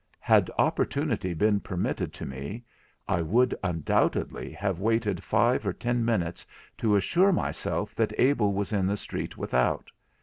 [0.21, 2.63] Had opportunity been permitted to me,
[3.07, 6.43] I would, undoubtedly, have waited five or ten minutes
[6.79, 9.91] to assure myself that Abel was in the street without.